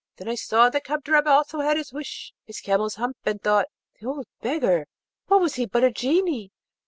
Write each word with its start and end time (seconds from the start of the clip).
Then 0.15 0.27
I 0.29 0.33
saw 0.33 0.71
that 0.71 0.83
Kadrab 0.85 1.27
also 1.27 1.59
had 1.59 1.77
his 1.77 1.93
wish, 1.93 2.33
his 2.47 2.59
camel's 2.59 2.95
hump, 2.95 3.17
and 3.23 3.39
thought, 3.39 3.67
'The 3.99 4.07
old 4.07 4.25
beggar, 4.41 4.87
what 5.27 5.41
was 5.41 5.53
he 5.53 5.67
but 5.67 5.83
a 5.83 5.91
Genie?' 5.91 6.51